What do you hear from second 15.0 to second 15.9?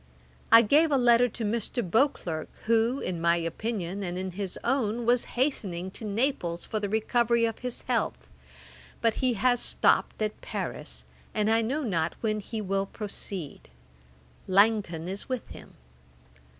is with him.